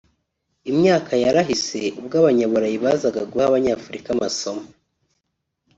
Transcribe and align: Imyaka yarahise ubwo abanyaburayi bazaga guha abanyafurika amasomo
Imyaka 0.71 1.11
yarahise 1.23 1.81
ubwo 1.99 2.15
abanyaburayi 2.21 2.77
bazaga 2.85 3.21
guha 3.31 3.45
abanyafurika 3.47 4.07
amasomo 4.15 4.65